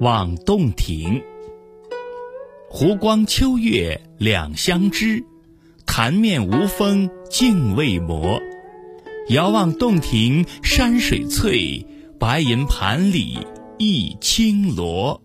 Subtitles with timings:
[0.00, 1.22] 望洞庭。
[2.68, 5.24] 湖光秋月两相知
[5.86, 8.40] 潭面无风镜未磨。
[9.28, 11.86] 遥望洞庭山水翠
[12.18, 13.38] 白银盘里
[13.78, 15.22] 一青螺